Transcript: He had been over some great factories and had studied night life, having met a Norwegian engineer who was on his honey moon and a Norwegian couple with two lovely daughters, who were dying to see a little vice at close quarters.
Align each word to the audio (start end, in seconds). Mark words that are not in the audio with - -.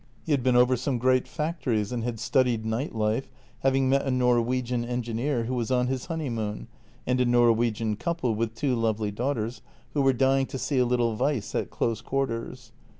He 0.25 0.31
had 0.31 0.41
been 0.41 0.55
over 0.55 0.75
some 0.75 0.97
great 0.97 1.27
factories 1.27 1.91
and 1.91 2.03
had 2.03 2.19
studied 2.19 2.65
night 2.65 2.95
life, 2.95 3.29
having 3.59 3.87
met 3.87 4.01
a 4.03 4.09
Norwegian 4.09 4.83
engineer 4.83 5.43
who 5.43 5.53
was 5.53 5.69
on 5.69 5.85
his 5.85 6.07
honey 6.07 6.27
moon 6.27 6.67
and 7.05 7.21
a 7.21 7.25
Norwegian 7.25 7.95
couple 7.95 8.33
with 8.33 8.55
two 8.55 8.73
lovely 8.73 9.11
daughters, 9.11 9.61
who 9.93 10.01
were 10.01 10.11
dying 10.13 10.47
to 10.47 10.57
see 10.57 10.79
a 10.79 10.85
little 10.87 11.13
vice 11.15 11.53
at 11.53 11.69
close 11.69 12.01
quarters. 12.01 12.71